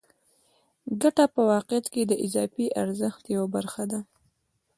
ګته 1.01 1.23
په 1.33 1.41
واقعیت 1.51 1.85
کې 1.93 2.01
د 2.07 2.13
اضافي 2.25 2.65
ارزښت 2.83 3.23
یوه 3.35 3.47
برخه 3.55 3.83
ده 3.91 3.99